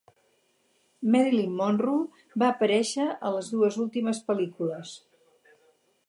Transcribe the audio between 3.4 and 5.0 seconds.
dues últimes pel·lícules.